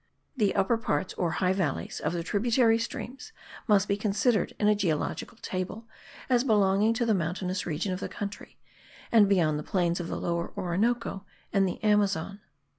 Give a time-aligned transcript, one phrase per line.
[0.35, 3.31] The upper parts or high valleys of the tributary streams
[3.67, 5.85] must be considered in a geological table
[6.27, 8.57] as belonging to the mountainous region of the country,
[9.11, 12.39] and beyond the plains of the Lower Orinoco and the Amazon.